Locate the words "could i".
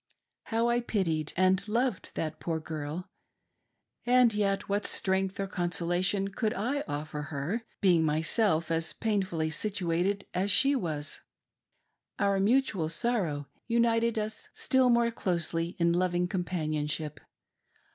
6.29-6.83